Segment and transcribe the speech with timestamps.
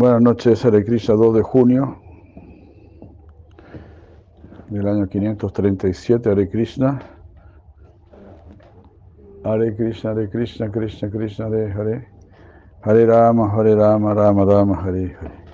[0.00, 2.00] Buenas noches, Hare Krishna, 2 de junio
[4.70, 7.02] del año 537, Hare Krishna.
[9.44, 12.08] Hare Krishna, Hare Krishna, Krishna Krishna, Hare Hare.
[12.80, 15.44] Hare Rama, Hare Rama, Rama Rama, Hare Hare.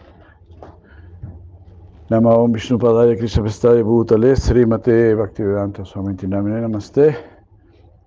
[2.08, 7.16] Nama Om Vishnu Padaya Krishna Pestaya Bhutale Srimate Bhaktivedanta Swami Namine Namaste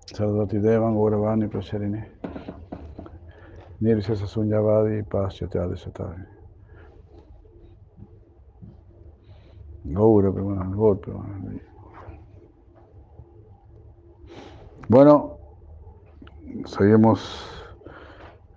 [0.06, 2.19] Sarvati Devan Gauravani Prasharine
[3.80, 6.22] Nirvisa Sunyavadi Pasyatya Satari.
[9.84, 11.00] Gaura Premanand, Gaur.
[14.88, 15.38] Bueno,
[16.66, 17.48] seguimos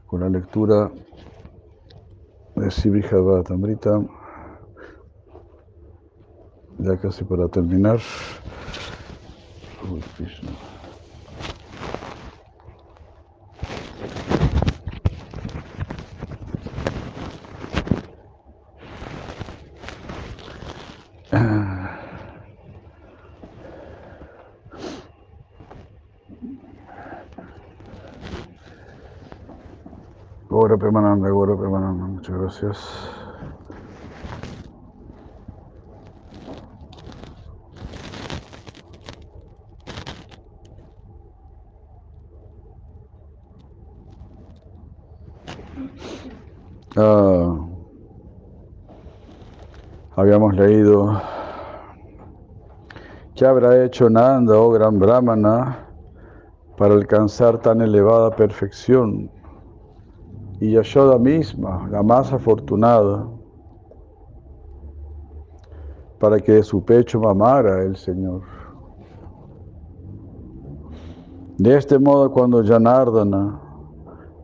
[0.08, 0.92] con la lectura
[2.56, 4.02] de Sibhijavatamrita.
[6.80, 8.00] Ya casi para terminar.
[9.90, 10.73] Uy, Krishna.
[30.54, 32.78] Gora Premananda, Gora Premananda, muchas gracias.
[46.96, 47.68] Ah,
[50.16, 51.20] habíamos leído
[53.34, 55.80] ¿Qué habrá hecho Nanda, oh gran Brahmana,
[56.78, 59.32] para alcanzar tan elevada perfección?
[60.60, 63.28] Y Yashoda misma, la más afortunada,
[66.20, 68.42] para que de su pecho mamara el Señor.
[71.58, 73.60] De este modo, cuando Janardana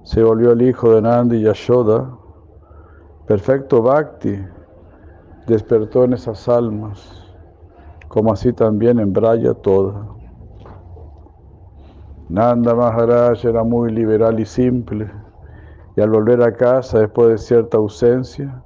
[0.04, 2.18] se volvió el hijo de Nanda y Yashoda,
[3.26, 4.40] perfecto Bhakti
[5.48, 7.20] despertó en esas almas
[8.10, 10.08] como así también en Braya toda.
[12.28, 15.10] Nanda Maharaj era muy liberal y simple,
[16.00, 18.64] y al volver a casa después de cierta ausencia,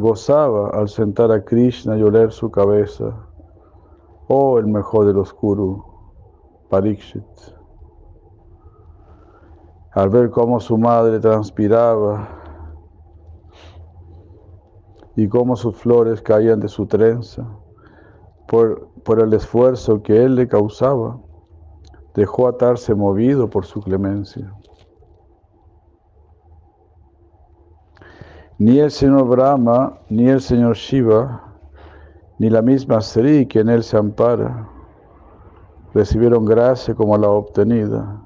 [0.00, 3.16] gozaba al sentar a Krishna y oler su cabeza.
[4.26, 5.84] Oh, el mejor de los Kuru,
[6.68, 7.22] Parikshit.
[9.92, 12.26] Al ver cómo su madre transpiraba
[15.14, 17.46] y cómo sus flores caían de su trenza,
[18.48, 18.90] por,
[19.20, 21.16] el esfuerzo que él le causaba,
[22.16, 24.52] dejó atarse movido por su clemencia.
[28.58, 31.42] Ni el señor Brahma, ni el señor Shiva,
[32.38, 34.68] ni la misma Sri que en él se ampara,
[35.92, 38.22] recibieron gracia como la obtenida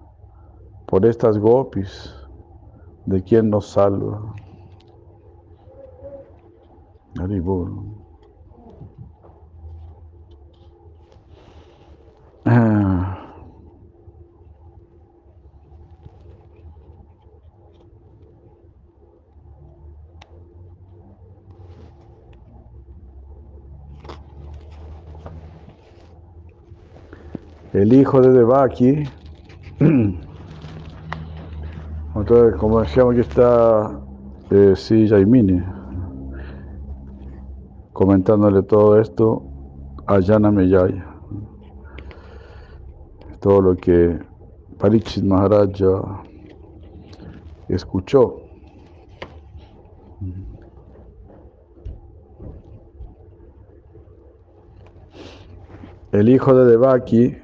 [0.86, 2.14] por estas gopis
[3.06, 4.34] de quien nos salva.
[12.44, 13.19] Ah.
[27.72, 29.04] El hijo de Devaki,
[32.14, 34.00] entonces, como decíamos que está
[34.50, 35.62] eh, sí, Jaimini,
[37.92, 39.42] comentándole todo esto
[40.06, 41.10] a Yana Meyaya
[43.40, 44.18] todo lo que
[44.78, 46.22] Parikshit Maharaja
[47.68, 48.42] escuchó.
[56.12, 57.36] El hijo de Devaki,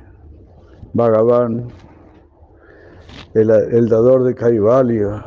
[0.97, 1.69] Bhagavan,
[3.35, 5.27] el, el dador de Kaivalya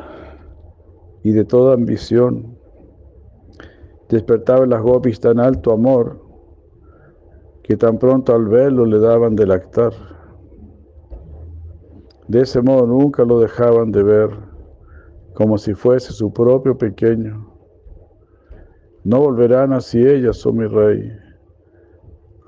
[1.22, 2.58] y de toda ambición,
[4.08, 6.20] despertaba en las gopis tan alto amor
[7.62, 9.92] que tan pronto al verlo le daban de lactar.
[12.26, 14.30] De ese modo nunca lo dejaban de ver,
[15.34, 17.46] como si fuese su propio pequeño.
[19.04, 21.12] No volverán así ellas, oh mi rey,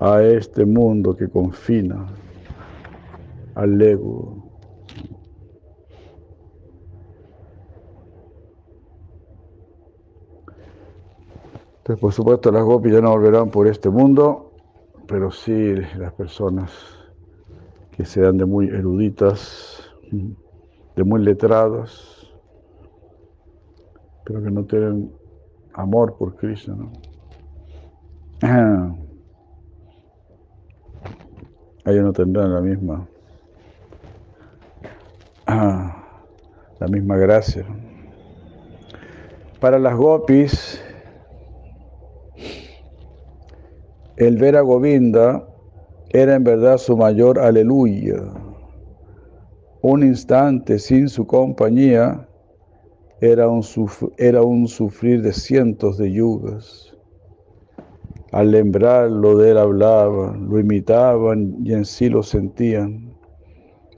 [0.01, 2.05] a este mundo que confina
[3.55, 4.53] al ego.
[11.77, 14.53] Entonces, por supuesto, las gopis ya no volverán por este mundo,
[15.05, 16.71] pero sí las personas
[17.91, 19.83] que sean de muy eruditas,
[20.95, 22.31] de muy letradas,
[24.23, 25.11] pero que no tienen
[25.73, 26.75] amor por Krishna.
[26.75, 26.91] ¿no?
[31.85, 33.05] Ellos no tendrán la misma,
[35.47, 37.65] la misma gracia.
[39.59, 40.81] Para las gopis,
[44.17, 45.47] el ver a Govinda
[46.09, 48.21] era en verdad su mayor aleluya.
[49.81, 52.27] Un instante sin su compañía
[53.19, 53.63] era un,
[54.17, 56.93] era un sufrir de cientos de yugas.
[58.31, 63.12] Al lembrarlo de él hablaban, lo imitaban y en sí lo sentían,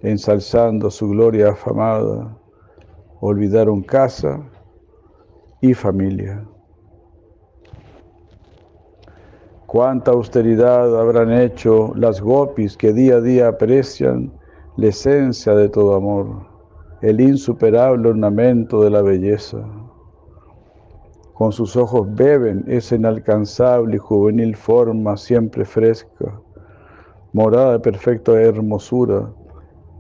[0.08, 2.38] ensalzando su gloria afamada.
[3.22, 4.40] Olvidaron casa
[5.62, 6.46] y familia.
[9.66, 14.32] Cuánta austeridad habrán hecho las gopis que día a día aprecian
[14.78, 16.56] la esencia de todo amor
[17.06, 19.60] el insuperable ornamento de la belleza.
[21.34, 26.40] Con sus ojos beben esa inalcanzable y juvenil forma siempre fresca,
[27.32, 29.30] morada de perfecta hermosura,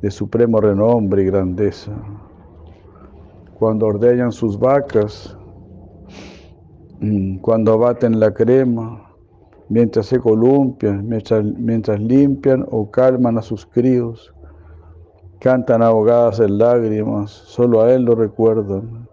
[0.01, 1.92] de supremo renombre y grandeza.
[3.57, 5.38] Cuando ordeñan sus vacas,
[7.00, 9.06] mm, cuando abaten la crema,
[9.69, 14.33] mientras se columpian, mientras, limpian o calman a sus críos,
[15.39, 19.07] cantan ahogadas en lágrimas, solo a él lo recuerdan.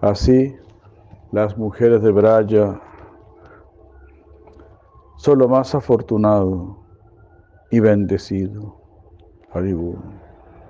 [0.00, 0.54] Así,
[1.32, 2.80] las mujeres de Braya
[5.16, 6.78] son lo más afortunado
[7.70, 8.83] y bendecido.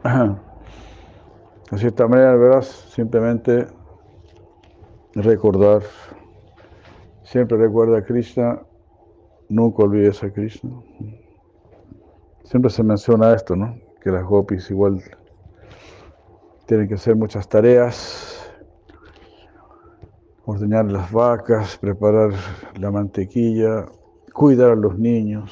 [1.70, 2.62] De cierta manera, ¿verdad?
[2.62, 3.66] Simplemente
[5.14, 5.82] recordar,
[7.22, 8.60] siempre recuerda a Krishna,
[9.48, 10.70] nunca olvides a Krishna.
[12.44, 13.74] Siempre se menciona esto, ¿no?
[14.04, 15.02] que las gopis igual
[16.66, 18.52] tienen que hacer muchas tareas,
[20.44, 22.32] ordeñar las vacas, preparar
[22.78, 23.86] la mantequilla,
[24.34, 25.50] cuidar a los niños.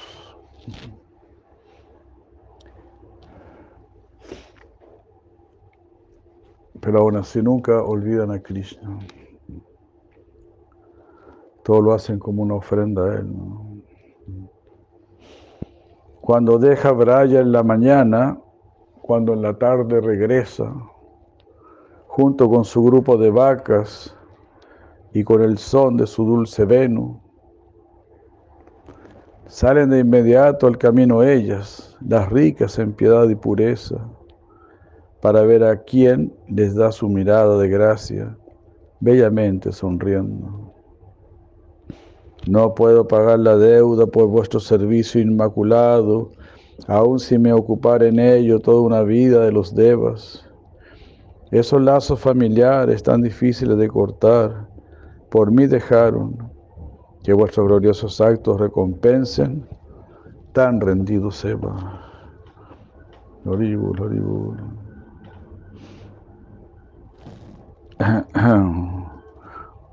[6.83, 8.99] Pero aún así nunca olvidan a Krishna.
[11.63, 13.33] Todo lo hacen como una ofrenda a Él.
[16.21, 18.37] Cuando deja Braya en la mañana,
[19.01, 20.75] cuando en la tarde regresa,
[22.09, 24.17] junto con su grupo de vacas
[25.13, 27.23] y con el son de su dulce veno,
[29.47, 34.05] salen de inmediato al camino ellas, las ricas en piedad y pureza,
[35.23, 38.37] para ver a quién les da su mirada de gracia,
[38.99, 40.75] bellamente sonriendo.
[42.49, 46.33] No puedo pagar la deuda por vuestro servicio inmaculado,
[46.89, 50.45] aun si me ocupara en ello toda una vida de los devas.
[51.53, 54.67] Esos lazos familiares tan difíciles de cortar,
[55.31, 56.37] por mí dejaron
[57.23, 59.65] que vuestros gloriosos actos recompensen
[60.53, 62.09] tan rendido Seba.
[63.45, 63.97] Loribul,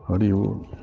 [0.07, 0.78] Hari Om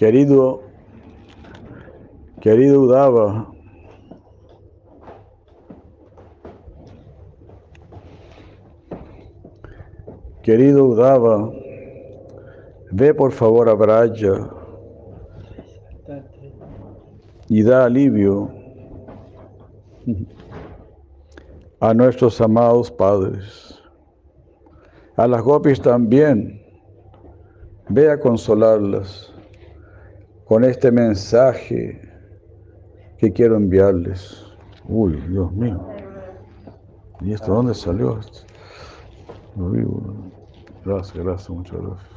[0.00, 0.62] Querido,
[2.40, 3.46] querido Udava,
[10.42, 11.52] querido Udava,
[12.90, 14.48] ve por favor a Braya
[17.50, 18.50] y da alivio
[21.78, 23.78] a nuestros amados padres,
[25.16, 26.58] a las gopis también,
[27.90, 29.29] ve a consolarlas
[30.50, 32.02] con este mensaje
[33.18, 34.44] que quiero enviarles.
[34.88, 35.80] Uy, Dios mío.
[37.20, 38.18] ¿Y esto dónde salió?
[39.56, 40.02] Lo vivo.
[40.84, 42.10] Gracias, gracias, muchas gracias.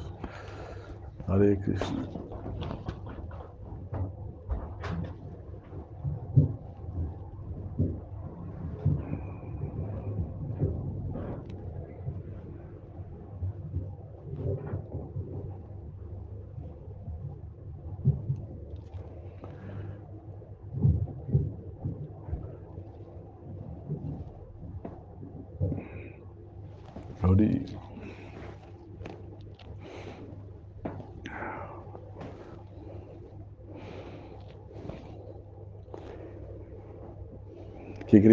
[1.27, 1.59] Hare.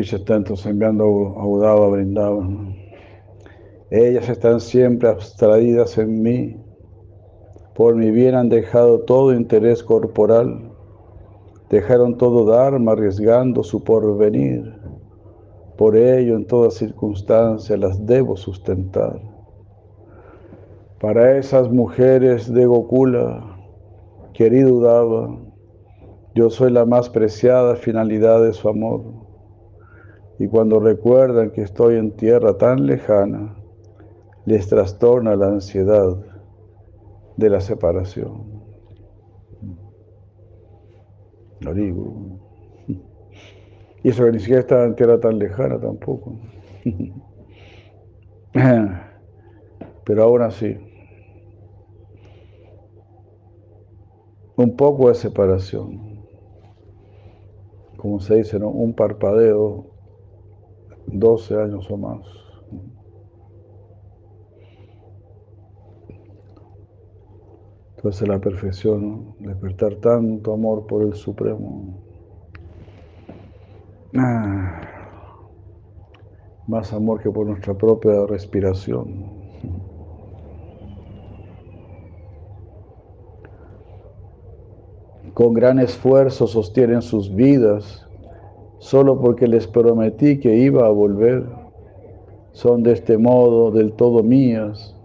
[0.01, 2.75] Krishna está enviando a Udava, a.
[3.91, 6.57] Ellas están siempre abstraídas en mí.
[7.75, 10.73] Por mi bien han dejado todo interés corporal.
[11.69, 14.75] Dejaron todo Dharma arriesgando su porvenir.
[15.77, 19.21] Por ello, en todas circunstancias las debo sustentar.
[20.99, 23.59] Para esas mujeres de Gokula,
[24.33, 25.39] querido Udava,
[26.35, 29.20] yo soy la más preciada finalidad de su amor.
[30.41, 33.55] Y cuando recuerdan que estoy en tierra tan lejana,
[34.47, 36.17] les trastorna la ansiedad
[37.37, 38.63] de la separación.
[41.61, 42.41] Lo digo.
[44.03, 46.39] Y eso que ni siquiera estaba en tierra tan lejana tampoco.
[50.05, 50.79] Pero aún así.
[54.57, 56.25] un poco de separación.
[57.97, 58.69] Como se dice, ¿no?
[58.69, 59.90] un parpadeo,
[61.07, 62.21] 12 años o más.
[67.97, 71.99] Entonces la perfección, despertar tanto amor por el Supremo.
[74.17, 74.81] Ah,
[76.67, 79.41] más amor que por nuestra propia respiración.
[85.41, 88.07] con gran esfuerzo sostienen sus vidas,
[88.81, 91.45] solo porque les prometí que iba a volver.
[92.53, 94.97] Son de este modo del todo mías,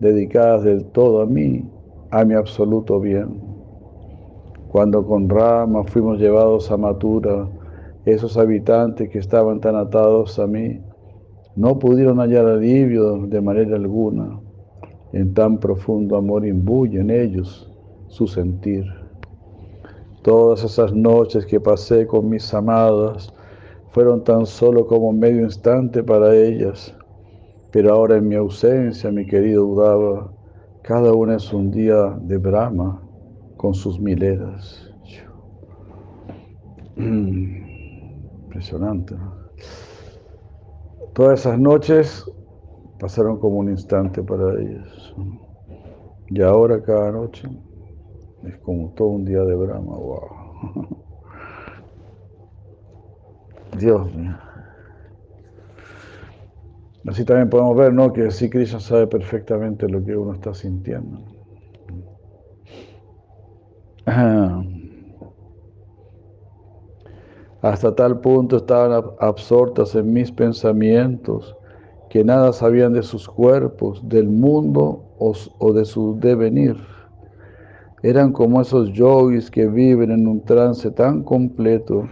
[0.00, 1.64] dedicadas del todo a mí,
[2.10, 3.28] a mi absoluto bien.
[4.68, 7.46] Cuando con Rama fuimos llevados a Matura,
[8.06, 10.80] esos habitantes que estaban tan atados a mí,
[11.54, 14.40] no pudieron hallar alivio de manera alguna.
[15.12, 17.70] En tan profundo amor imbuye en ellos
[18.08, 19.01] su sentir.
[20.22, 23.34] Todas esas noches que pasé con mis amadas
[23.90, 26.94] fueron tan solo como medio instante para ellas,
[27.72, 30.32] pero ahora en mi ausencia, mi querido Udava,
[30.82, 33.02] cada una es un día de Brahma
[33.56, 34.88] con sus mileras.
[36.96, 39.16] Impresionante.
[41.14, 42.24] Todas esas noches
[43.00, 45.14] pasaron como un instante para ellas.
[46.28, 47.48] Y ahora cada noche
[48.46, 50.28] es como todo un día de Brahma, wow.
[53.78, 54.36] Dios mío.
[57.06, 58.12] Así también podemos ver, ¿no?
[58.12, 61.20] Que sí Krishna sabe perfectamente lo que uno está sintiendo.
[67.62, 71.56] Hasta tal punto estaban absortas en mis pensamientos
[72.10, 76.76] que nada sabían de sus cuerpos, del mundo o de su devenir.
[78.02, 82.08] Eran como esos yogis que viven en un trance tan completo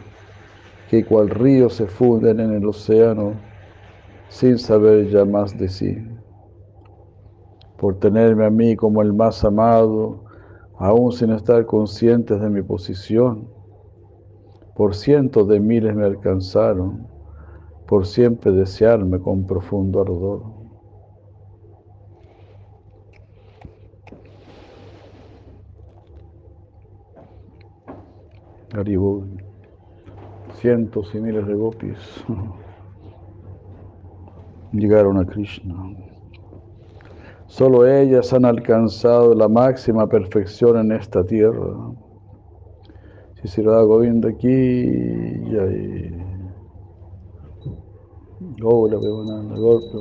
[0.88, 3.32] que cual río se funden en el océano
[4.28, 5.99] sin saber ya más de sí.
[7.76, 10.23] Por tenerme a mí como el más amado,
[10.78, 13.49] aún sin estar conscientes de mi posición,
[14.76, 17.06] por cientos de miles me alcanzaron,
[17.88, 20.60] por siempre desearme con profundo ardor.
[30.55, 32.25] Cientos y miles de gopis
[34.73, 35.75] llegaron a Krishna.
[37.47, 41.75] Solo ellas han alcanzado la máxima perfección en esta tierra.
[43.43, 46.27] Si se lo hago viendo aquí, y ahí.
[48.62, 48.99] Hola,
[49.57, 49.99] golpe.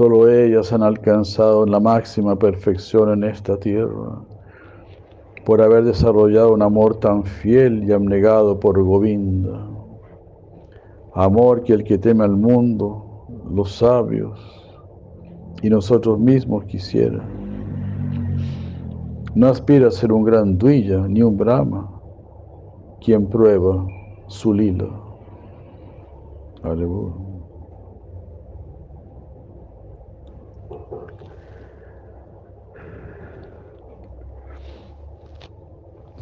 [0.00, 4.22] Solo ellas han alcanzado la máxima perfección en esta tierra
[5.44, 9.60] por haber desarrollado un amor tan fiel y abnegado por Govinda.
[11.12, 14.40] Amor que el que teme al mundo, los sabios
[15.60, 17.28] y nosotros mismos quisieran.
[19.34, 21.90] No aspira a ser un gran duilla ni un brahma
[23.04, 23.86] quien prueba
[24.28, 24.88] su lila.
[26.62, 27.29] Aleluya.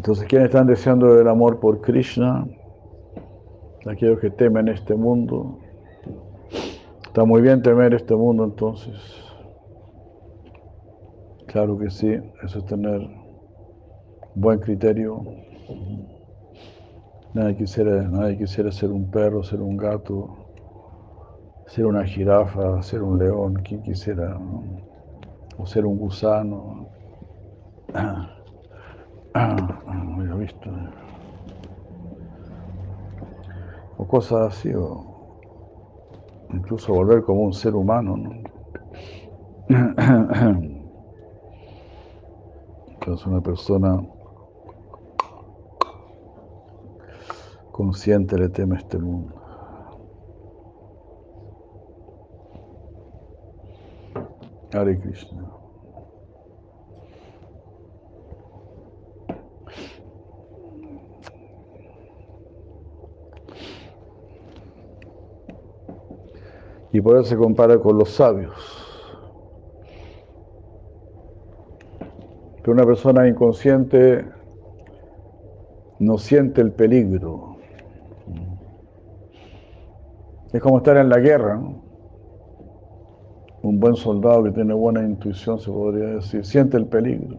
[0.08, 2.48] Entonces, ¿quiénes están deseando el amor por Krishna?
[3.86, 5.58] Aquellos que temen este mundo.
[7.04, 8.96] Está muy bien temer este mundo entonces.
[11.46, 13.06] Claro que sí, eso es tener
[14.34, 15.22] buen criterio.
[17.34, 20.38] Nadie quisiera, nadie quisiera ser un perro, ser un gato,
[21.66, 24.40] ser una jirafa, ser un león, quien quisiera,
[25.58, 26.88] o ser un gusano.
[29.34, 30.70] Ah, ah, ah, visto.
[33.96, 35.04] O cosas así, o
[36.52, 38.30] incluso volver como un ser humano, ¿no?
[43.14, 44.02] es una persona
[47.72, 49.34] consciente le teme este mundo.
[54.72, 55.57] Hare Krishna.
[66.92, 68.54] Y por eso se compara con los sabios.
[72.62, 74.24] Que una persona inconsciente
[75.98, 77.56] no siente el peligro.
[80.52, 81.88] Es como estar en la guerra, ¿no?
[83.62, 87.36] un buen soldado que tiene buena intuición, se podría decir, siente el peligro.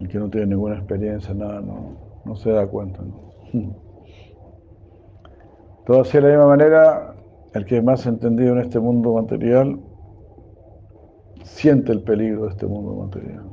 [0.00, 3.02] El que no tiene ninguna experiencia, nada, no, no se da cuenta.
[3.02, 3.32] ¿no?
[6.00, 7.11] Así de la misma manera,
[7.54, 9.78] el que es más entendido en este mundo material,
[11.44, 13.44] siente el peligro de este mundo material.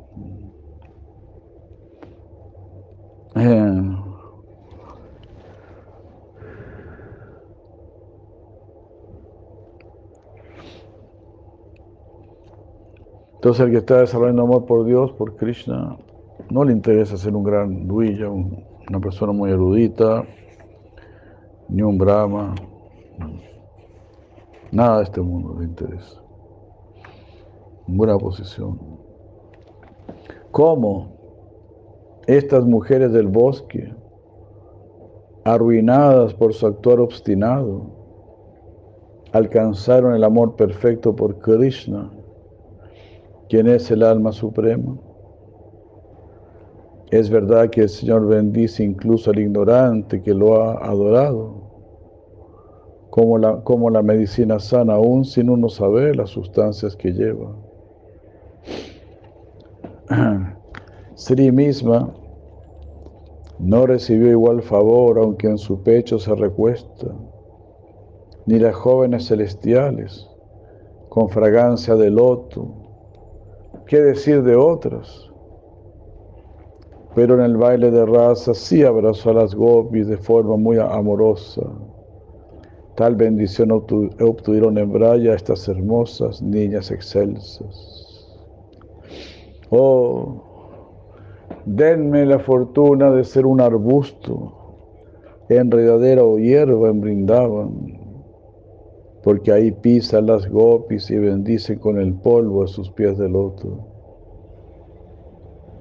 [3.36, 4.10] Eh,
[13.39, 15.96] Entonces el que está desarrollando amor por Dios, por Krishna,
[16.50, 20.25] no le interesa ser un gran duilla, una persona muy erudita,
[21.70, 22.53] ni un brahma.
[24.72, 26.22] Nada de este mundo le interesa.
[27.88, 28.80] Buena posición.
[30.52, 31.20] ¿Cómo
[32.28, 33.92] estas mujeres del bosque,
[35.44, 37.90] arruinadas por su actuar obstinado,
[39.32, 42.12] alcanzaron el amor perfecto por Krishna?
[43.48, 44.96] ¿Quién es el alma suprema?
[47.10, 51.59] Es verdad que el Señor bendice incluso al ignorante que lo ha adorado,
[53.10, 57.56] como la, como la medicina sana, aún sin uno saber las sustancias que lleva.
[61.15, 62.13] Sri misma
[63.60, 67.08] no recibió igual favor, aunque en su pecho se recuesta,
[68.45, 70.28] ni las jóvenes celestiales,
[71.10, 72.80] con fragancia de loto,
[73.89, 75.32] ¿Qué decir de otras?
[77.15, 81.63] Pero en el baile de raza sí abrazó a las gopis de forma muy amorosa.
[83.00, 88.28] Tal bendición obtuvieron en Braya estas hermosas niñas excelsas.
[89.70, 90.44] Oh,
[91.66, 94.52] denme la fortuna de ser un arbusto,
[95.48, 98.02] enredadera o hierba en Brindaban,
[99.24, 103.80] porque ahí pisan las gopis y bendicen con el polvo a sus pies de loto.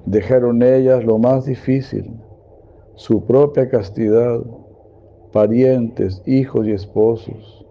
[0.05, 2.13] Dejaron ellas lo más difícil,
[2.95, 4.39] su propia castidad,
[5.31, 7.65] parientes, hijos y esposos,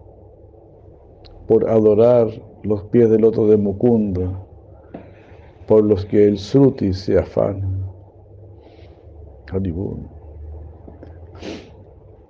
[1.47, 2.27] por adorar
[2.63, 4.45] los pies del loto de Mukunda,
[5.67, 7.67] por los que el Sruti se afana.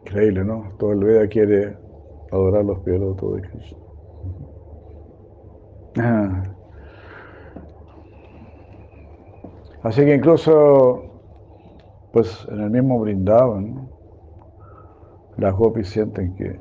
[0.01, 0.71] Increíble, ¿no?
[0.79, 1.77] Todo el Veda quiere
[2.31, 3.77] adorar los pies de Krishna.
[5.97, 6.43] Ah.
[9.83, 11.03] Así que incluso,
[12.11, 13.89] pues en el mismo brindaban,
[15.39, 16.59] las gopis sienten que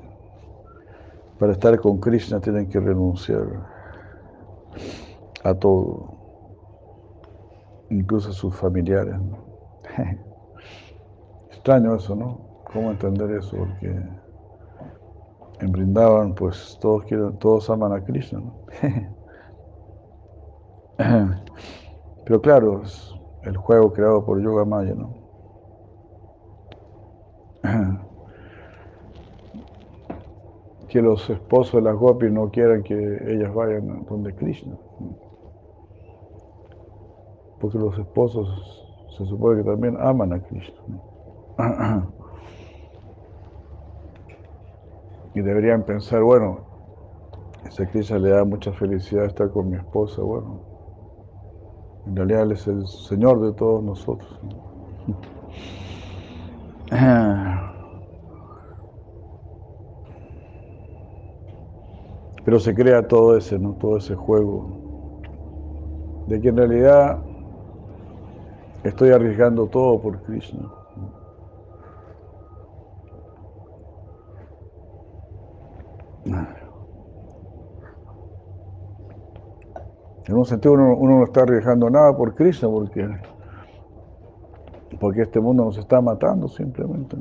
[1.38, 3.44] para estar con Krishna tienen que renunciar
[5.44, 6.14] a todo,
[7.90, 9.14] incluso a sus familiares.
[11.48, 12.40] Extraño eso, ¿no?
[12.72, 13.56] ¿Cómo entender eso?
[13.56, 14.02] Porque
[15.60, 18.54] en Brindavan, pues todos quieren, todos aman a Krishna, ¿no?
[22.24, 25.14] Pero claro, es el juego creado por Yoga Maya, ¿no?
[30.88, 34.74] Que los esposos de las gopis no quieran que ellas vayan donde Krishna.
[37.60, 38.48] Porque los esposos
[39.16, 40.76] se supone que también aman a Krishna.
[45.34, 46.60] y deberían pensar, bueno,
[47.66, 50.60] esa Krishna le da mucha felicidad estar con mi esposa, bueno,
[52.06, 54.40] en realidad Él es el Señor de todos nosotros.
[62.48, 63.74] Pero se crea todo ese, ¿no?
[63.74, 65.20] todo ese juego
[66.28, 67.18] de que en realidad
[68.84, 70.66] estoy arriesgando todo por Krishna.
[80.24, 83.06] En un sentido uno, no está arriesgando nada por Krishna porque,
[84.98, 87.14] porque este mundo nos está matando simplemente.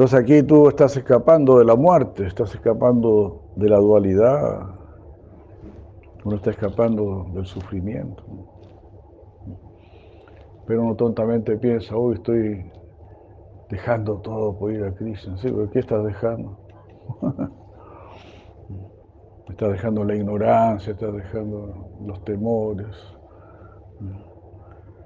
[0.00, 4.70] Entonces aquí tú estás escapando de la muerte, estás escapando de la dualidad,
[6.24, 8.24] uno está escapando del sufrimiento.
[10.66, 12.72] Pero uno tontamente piensa, hoy estoy
[13.68, 15.36] dejando todo por ir a Krishna.
[15.36, 16.56] Sí, pero ¿qué estás dejando?
[19.50, 22.96] estás dejando la ignorancia, estás dejando los temores,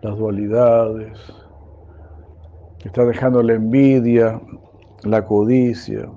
[0.03, 1.19] las dualidades,
[2.85, 4.41] estás dejando la envidia,
[5.03, 6.11] la codicia,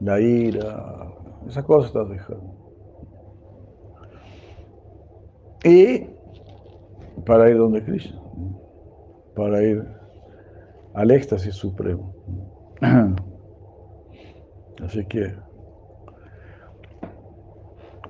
[0.00, 1.12] la ira,
[1.48, 2.54] esas cosas estás dejando.
[5.64, 6.06] Y
[7.24, 8.20] para ir donde Krishna,
[9.34, 9.84] para ir
[10.94, 12.14] al éxtasis supremo.
[14.84, 15.34] Así que,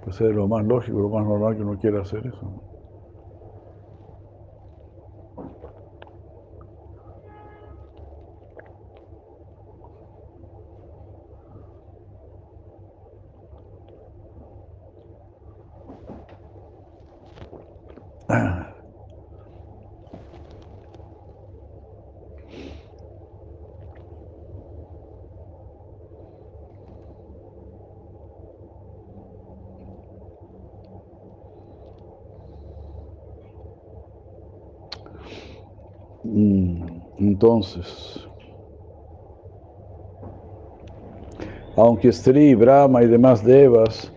[0.03, 2.63] pues es lo más lógico, lo más normal que uno quiera hacer eso.
[41.77, 44.12] Aunque Sri, Brahma y demás devas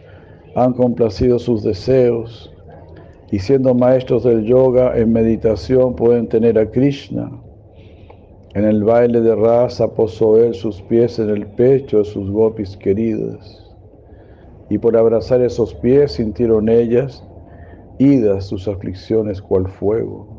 [0.56, 2.54] han complacido sus deseos
[3.32, 7.32] y siendo maestros del yoga en meditación pueden tener a Krishna,
[8.54, 12.76] en el baile de rasa posó él sus pies en el pecho de sus gopis
[12.78, 13.64] queridas
[14.70, 17.24] y por abrazar esos pies sintieron ellas
[18.00, 20.37] idas sus aflicciones cual fuego.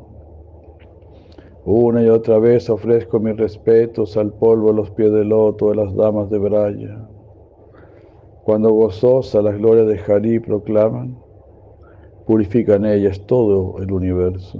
[1.70, 5.76] Una y otra vez ofrezco mis respetos al polvo a los pies del loto de
[5.76, 7.06] las damas de Braya.
[8.42, 11.18] Cuando gozosa las glorias de Hari proclaman,
[12.26, 14.58] purifican ellas todo el universo.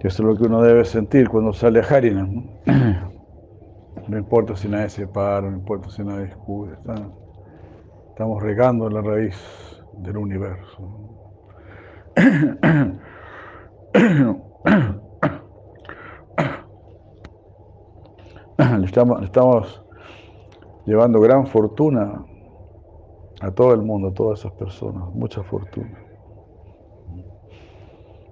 [0.00, 2.28] Eso es lo que uno debe sentir cuando sale a Harina.
[4.08, 6.78] No, importa si nadie se para, no importa si nadie escucha.
[8.10, 11.16] Estamos regando la raíz del universo.
[18.84, 19.82] Estamos, estamos
[20.86, 22.24] llevando gran fortuna
[23.40, 25.98] a todo el mundo, a todas esas personas, mucha fortuna.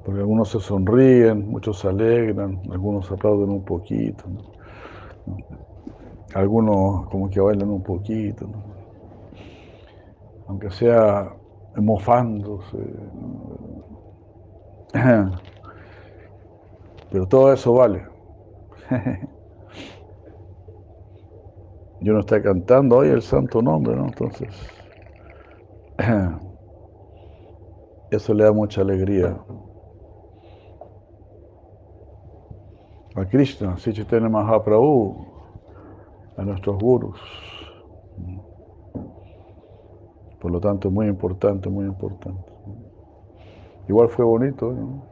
[0.04, 4.24] Porque algunos se sonríen, muchos se alegran, algunos aplauden un poquito,
[6.34, 8.46] algunos como que bailan un poquito,
[10.46, 11.34] aunque sea
[11.76, 12.78] mofándose.
[17.10, 18.06] Pero todo eso vale.
[22.00, 24.06] Yo no está cantando hoy el santo nombre, ¿no?
[24.06, 24.48] Entonces,
[28.10, 29.38] eso le da mucha alegría.
[33.16, 35.24] A Krishna, si Chaitanya Mahaprabhu,
[36.36, 37.20] a nuestros gurus.
[40.44, 42.52] Por lo tanto, muy importante, muy importante.
[43.88, 45.02] Igual fue bonito, ¿no?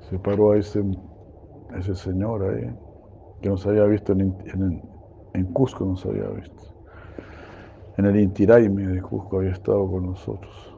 [0.00, 0.82] Se paró a ese,
[1.78, 2.74] ese señor ahí,
[3.40, 4.82] que nos había visto en, en,
[5.32, 6.60] en Cusco, nos había visto.
[7.98, 10.76] En el Intiraime de Cusco había estado con nosotros.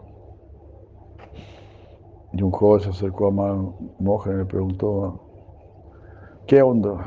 [2.34, 3.30] Y un joven se acercó a
[3.98, 5.22] Moja y le preguntó,
[6.46, 7.02] ¿qué onda?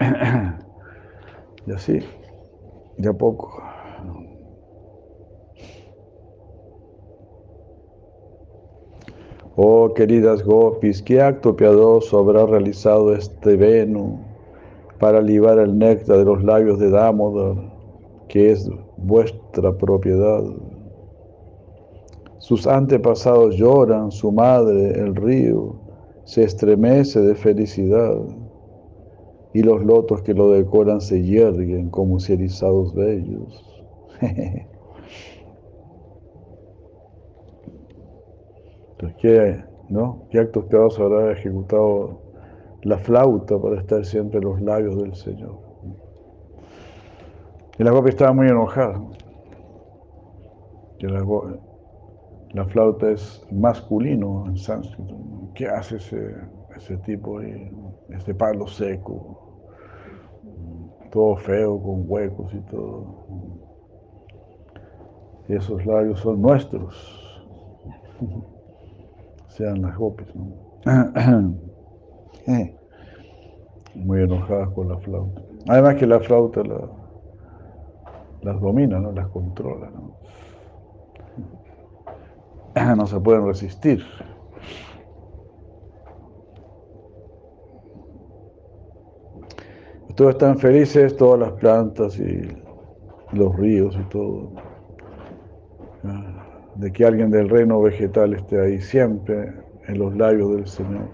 [1.66, 1.98] y así,
[2.96, 3.62] de a poco.
[9.56, 14.18] Oh queridas gopis, qué acto piadoso habrá realizado este Venu
[14.98, 17.54] para libar el néctar de los labios de Damodar,
[18.28, 20.42] que es vuestra propiedad.
[22.38, 25.76] Sus antepasados lloran, su madre, el río,
[26.24, 28.16] se estremece de felicidad
[29.54, 33.64] y los lotos que lo decoran se yerguen como si erizados bellos.
[38.90, 40.26] Entonces, ¿qué, ¿no?
[40.30, 42.20] ¿qué actos pegados habrá ejecutado
[42.82, 45.56] la flauta para estar siempre en los labios del Señor?
[47.78, 49.00] Y la copia estaba muy enojada.
[50.98, 51.24] Que la,
[52.52, 55.14] La flauta es masculino en sánscrito.
[55.54, 56.34] ¿Qué hace ese,
[56.76, 57.70] ese tipo ahí?
[58.10, 59.43] Este palo seco,
[61.14, 63.06] todo feo, con huecos y todo.
[65.48, 67.40] Y esos labios son nuestros.
[69.46, 70.48] Sean las gopis, ¿no?
[73.94, 75.40] Muy enojadas con la flauta.
[75.68, 76.62] Además que la flauta
[78.42, 79.12] las domina, ¿no?
[79.12, 80.16] Las controla, ¿no?
[82.96, 84.04] No se pueden resistir.
[90.14, 92.46] Todos están felices, todas las plantas y
[93.32, 94.52] los ríos y todo,
[96.76, 99.52] de que alguien del reino vegetal esté ahí siempre
[99.88, 101.08] en los labios del Señor.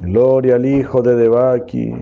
[0.00, 1.94] Gloria al Hijo de Debaki,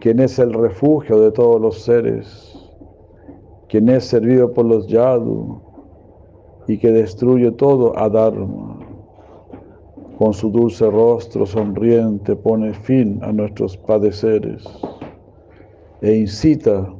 [0.00, 2.56] quien es el refugio de todos los seres,
[3.68, 5.60] quien es servido por los Yadu
[6.66, 8.77] y que destruye todo Adharma.
[10.18, 14.64] Con su dulce rostro sonriente pone fin a nuestros padeceres
[16.00, 16.92] e incita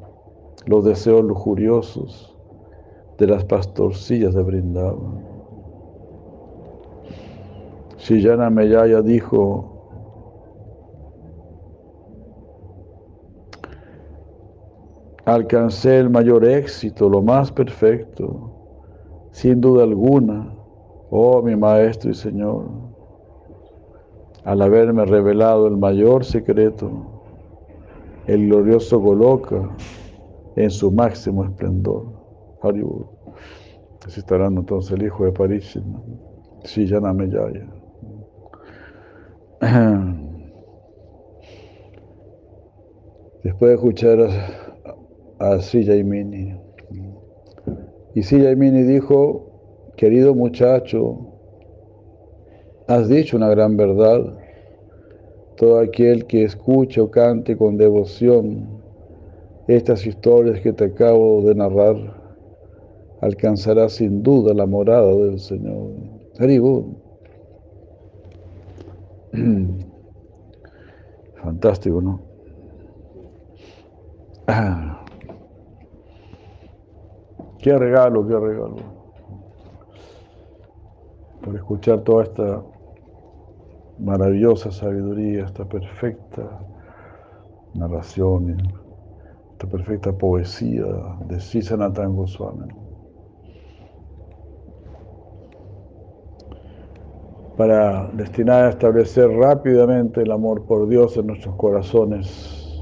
[0.66, 2.36] los deseos lujuriosos
[3.18, 5.26] de las pastorcillas de Brindavan.
[7.98, 9.64] Shillana Meyaya dijo,
[15.24, 18.52] alcancé el mayor éxito, lo más perfecto,
[19.32, 20.54] sin duda alguna,
[21.10, 22.87] oh mi Maestro y Señor,
[24.48, 26.90] al haberme revelado el mayor secreto,
[28.26, 29.68] el glorioso Goloka
[30.56, 32.06] en su máximo esplendor.
[34.06, 35.78] Así está hablando entonces el hijo de París,
[36.64, 37.66] Shillana Meyaya.
[43.44, 44.30] Después de escuchar a,
[45.40, 45.56] a.
[48.14, 51.34] Y Sri Jaimini dijo, querido muchacho,
[52.86, 54.37] has dicho una gran verdad.
[55.58, 58.78] Todo aquel que escuche o cante con devoción
[59.66, 61.96] estas historias que te acabo de narrar,
[63.20, 65.90] alcanzará sin duda la morada del Señor.
[66.38, 66.96] Haribú.
[71.42, 72.20] Fantástico, ¿no?
[77.58, 78.76] Qué regalo, qué regalo.
[81.42, 82.62] Por escuchar toda esta
[83.98, 86.60] maravillosa sabiduría, esta perfecta
[87.74, 88.56] narración,
[89.52, 90.86] esta perfecta poesía
[91.28, 92.68] de Sisanatan Goswami.
[97.58, 102.80] para destinar a establecer rápidamente el amor por Dios en nuestros corazones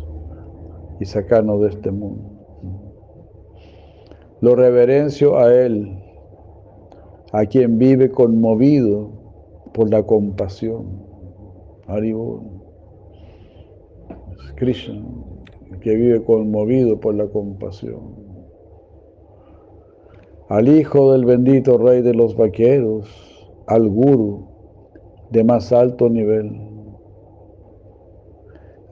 [1.01, 2.31] y sacarnos de este mundo.
[4.43, 5.99] Lo reverencio a Él,
[7.33, 9.09] a quien vive conmovido
[9.73, 11.06] por la compasión.
[11.87, 12.43] Haribol.
[14.57, 15.05] Krishna,
[15.81, 18.27] que vive conmovido por la compasión.
[20.49, 23.09] Al Hijo del bendito Rey de los Vaqueros,
[23.67, 24.49] al Guru,
[25.31, 26.61] de más alto nivel,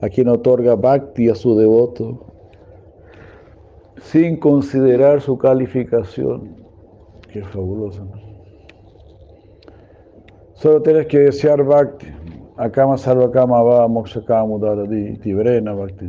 [0.01, 2.25] a quien otorga bhakti a su devoto,
[4.01, 6.63] sin considerar su calificación.
[7.31, 8.07] Qué fabuloso.
[10.53, 12.07] Solo tienes que desear bhakti.
[12.57, 16.05] Akama sarvakama va mokshakama daradi tibrena bhakti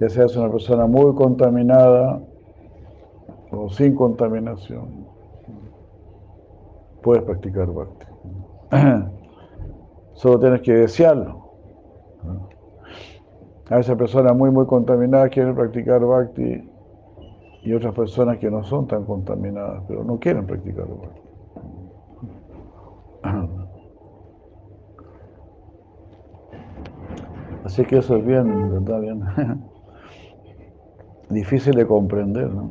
[0.00, 2.20] Ya seas una persona muy contaminada
[3.50, 5.06] o sin contaminación
[7.02, 8.06] puedes practicar bhakti.
[10.14, 11.50] Solo tienes que desearlo.
[13.70, 16.70] A esa persona muy, muy contaminada quiere practicar bhakti
[17.62, 21.29] y otras personas que no son tan contaminadas, pero no quieren practicar bhakti.
[27.70, 29.00] Así que eso es bien, ¿verdad?
[29.00, 29.22] Bien.
[31.30, 32.70] Difícil de comprender, ¿no?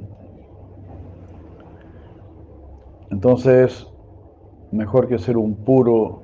[3.10, 3.88] Entonces,
[4.72, 6.22] Mejor que ser un puro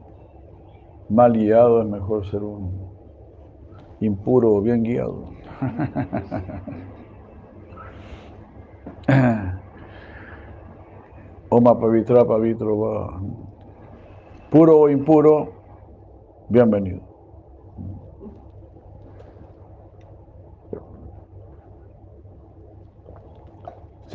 [1.10, 2.72] mal guiado, es mejor ser un
[4.02, 5.30] impuro bien guiado.
[11.50, 13.20] Oma Pavitra Pavitro va.
[14.52, 15.54] Puro o impuro,
[16.50, 17.15] bienvenido.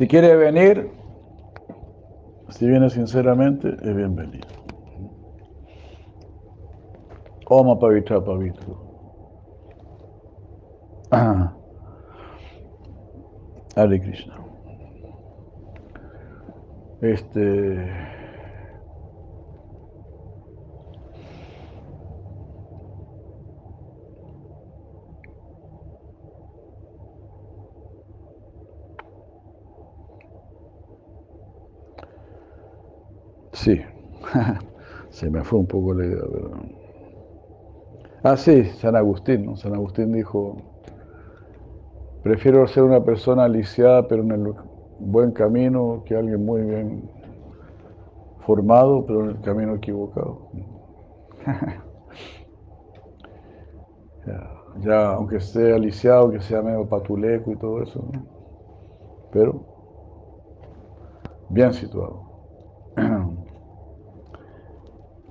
[0.01, 0.89] Si quiere venir,
[2.49, 4.47] si viene sinceramente, es bienvenido.
[7.45, 8.65] Oma Pavitra Pavitra.
[13.75, 14.43] Hare Krishna.
[17.01, 18.20] Este.
[33.63, 33.79] Sí,
[35.11, 36.51] se me fue un poco la idea, pero...
[38.23, 39.55] Ah, sí, San Agustín, ¿no?
[39.57, 40.55] San Agustín dijo,
[42.23, 44.53] prefiero ser una persona lisiada pero en el
[44.99, 47.01] buen camino que alguien muy bien
[48.45, 50.49] formado pero en el camino equivocado.
[54.25, 54.49] ya,
[54.81, 58.25] ya, aunque esté aliciado, que sea medio patuleco y todo eso, ¿no?
[59.31, 59.65] pero
[61.49, 62.23] bien situado.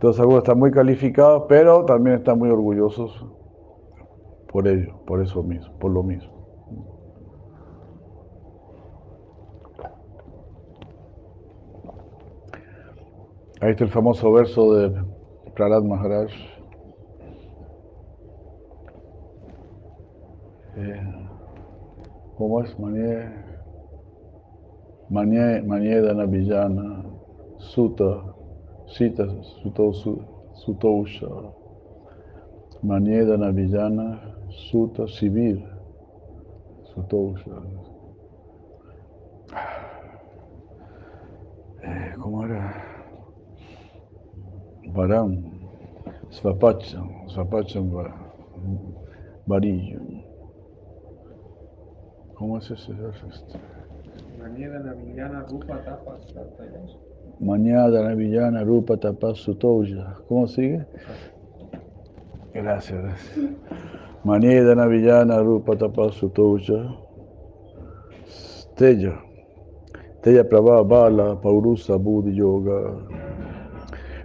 [0.00, 3.22] Entonces algunos están muy calificados, pero también están muy orgullosos
[4.50, 6.32] por ello, por eso mismo, por lo mismo.
[13.60, 15.04] Ahí está el famoso verso de
[15.54, 16.30] Prahlad Maharaj.
[20.76, 21.26] Eh,
[22.38, 22.78] ¿Cómo es?
[22.78, 23.28] Manie,
[25.10, 27.04] Manie, Manie Villana,
[27.58, 28.39] Sutta,
[28.92, 29.24] Sita
[30.54, 31.28] Sutousha,
[32.82, 35.62] Maniedana Villana, Suta Sivir,
[36.92, 37.62] Sutousha.
[41.82, 42.84] Eh, ¿Cómo era?
[44.88, 45.40] Varam,
[46.30, 47.90] Svapacham, Svapacham
[49.46, 50.00] Varillo.
[52.34, 52.92] ¿Cómo es ese
[54.94, 56.26] Villana, Rupa Tapas,
[57.40, 60.14] Mañana Villana Rupa Tapasutoya.
[60.28, 60.84] ¿Cómo sigue?
[62.52, 63.38] Gracias, gracias.
[64.24, 66.94] Maniedana Villana Rupa Tapasutoya.
[68.26, 69.22] Stella.
[70.18, 73.08] Stella Prabha Bala Paurusa Buddhi Yoga.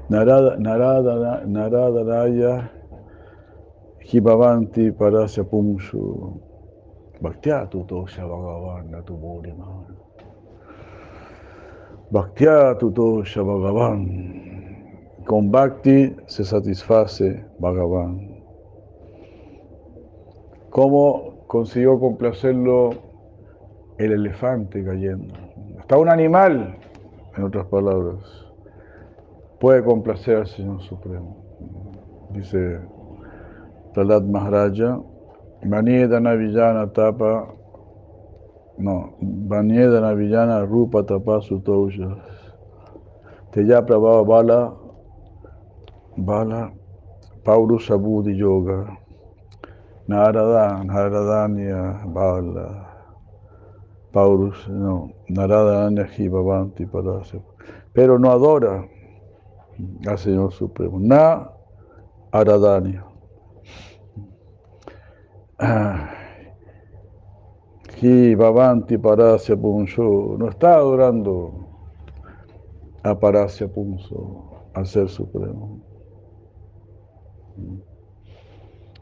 [0.10, 2.70] Narada, Narada, Narada Raya
[4.04, 6.38] Hibavanti Parasya Pumshu.
[7.22, 10.05] Bhaktyatu Tosha Bhagavan Natu Bodhimana.
[12.12, 15.24] Bhaktyatu Tosha Bhagavan.
[15.26, 18.44] Con Bhakti se satisface Bhagavan.
[20.70, 22.92] ¿Cómo consiguió complacerlo
[23.98, 25.34] el elefante cayendo?
[25.80, 26.78] Hasta un animal,
[27.38, 28.20] en otras palabras,
[29.60, 31.38] puede complacer al Señor Supremo.
[32.32, 32.80] Dice
[33.94, 35.02] Talat Maharaja,
[35.64, 37.48] Maniedana Villana Tapa
[38.78, 42.22] no, Vanyedana Villana Rupa Tapasu Tosha.
[43.52, 44.78] Teya Prabhava Bala
[46.18, 46.72] Bala
[47.44, 48.98] Paurusha Buddhi Yoga.
[50.08, 52.92] Narada, Naradanya Bala.
[54.12, 57.42] Paurus, no, Naradanya Jivavanti Parasya.
[57.94, 58.88] Pero no adora
[60.08, 61.00] al Señor Supremo.
[61.00, 61.50] Na
[62.32, 63.04] Aradanya.
[65.60, 66.25] Ah.
[68.06, 71.54] Ki Bhavanti Parasya no está adorando
[73.02, 75.82] a Parasya Punso, al Ser Supremo.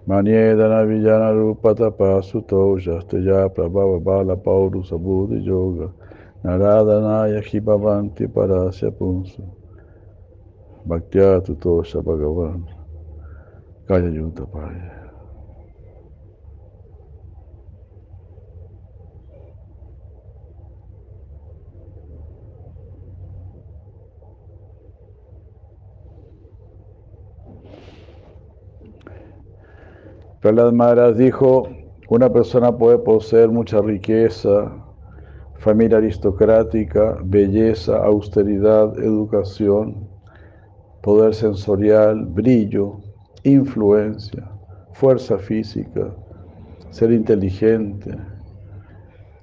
[0.08, 5.92] Maniedana Villana Rupa Tapasu Toja Steya Prabhava Bala Paurusa Buddhi Yoga
[6.46, 9.44] Naradanaya Bhavanti Parasya Punso
[10.88, 12.64] Bhaktyatu Tosha Bhagavan.
[13.86, 15.03] Kaya Yunta Paya
[30.44, 31.70] Prahlad Maharaj dijo,
[32.10, 34.70] una persona puede poseer mucha riqueza,
[35.60, 40.06] familia aristocrática, belleza, austeridad, educación,
[41.02, 42.98] poder sensorial, brillo,
[43.44, 44.52] influencia,
[44.92, 46.14] fuerza física,
[46.90, 48.14] ser inteligente,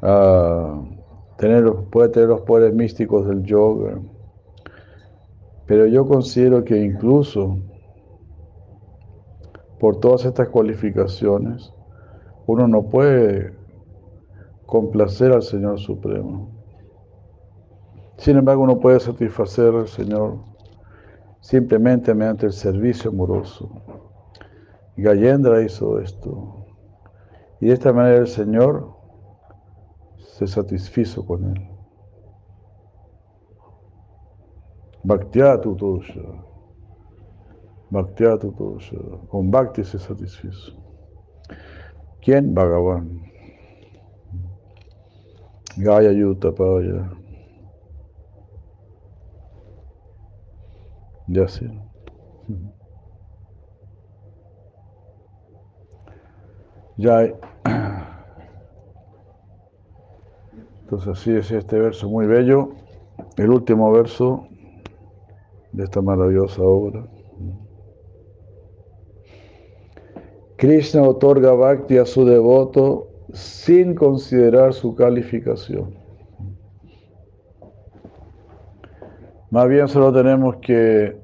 [0.03, 0.83] ah,
[1.39, 3.99] tener, puede tener los poderes místicos del yoga.
[5.65, 7.57] Pero yo considero que incluso
[9.81, 11.73] por todas estas cualificaciones,
[12.47, 13.57] uno no puede
[14.67, 16.51] complacer al Señor Supremo.
[18.19, 20.39] Sin embargo, uno puede satisfacer al Señor
[21.41, 23.71] simplemente mediante el servicio amoroso.
[24.99, 26.67] Gayendra hizo esto.
[27.61, 28.95] Y de esta manera el Señor
[30.19, 31.69] se satisfizo con él.
[35.79, 36.50] Tosha.
[37.91, 38.97] Bhaktyatu Tosha.
[39.29, 40.73] Con Bhakti se satisfizo.
[42.23, 42.55] ¿Quién?
[42.55, 43.23] Bhagavan.
[45.77, 47.11] Gaya Yuta Paya.
[51.29, 51.67] Ya sí.
[56.97, 57.23] Ya.
[60.83, 62.71] Entonces así es este verso muy bello,
[63.37, 64.49] el último verso
[65.73, 67.07] de esta maravillosa obra.
[70.61, 75.95] Krishna otorga bhakti a su devoto sin considerar su calificación.
[79.51, 81.19] Más bien solo tenemos que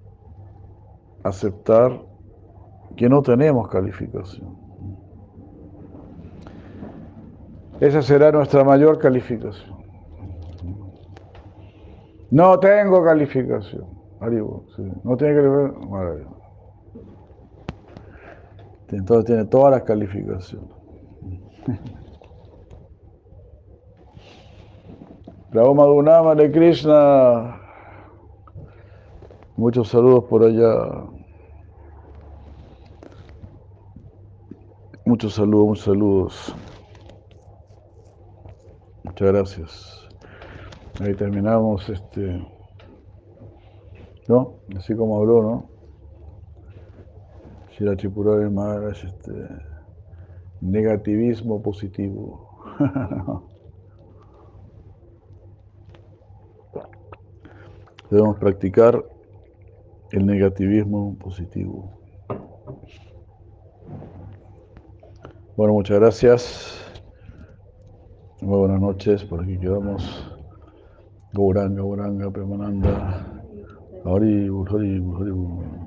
[1.23, 2.01] aceptar
[2.97, 4.57] que no tenemos calificación.
[7.79, 9.77] Esa será nuestra mayor calificación.
[12.31, 13.85] No tengo calificación.
[15.05, 16.46] No tiene calificación.
[18.91, 20.71] Entonces tiene todas las calificaciones.
[25.51, 27.61] Prabhu Madhunama de Krishna.
[29.57, 31.07] Muchos saludos por allá.
[35.05, 36.55] Muchos saludos, muchos saludos.
[39.05, 40.09] Muchas gracias.
[41.01, 42.47] Ahí terminamos este.
[44.29, 44.55] ¿No?
[44.77, 45.76] Así como habló, ¿no?
[47.77, 49.33] Shira Chipurari Maharaj, este.
[50.63, 52.49] Negativismo positivo.
[58.11, 59.05] Debemos practicar
[60.13, 61.91] el negativismo positivo.
[65.59, 66.81] Bueno, muchas gracias.
[68.41, 70.33] Muy buenas noches, por aquí quedamos.
[71.35, 73.43] Gauranga, Gauranga, Premananda.
[74.07, 75.86] Hari, Hari, Hari.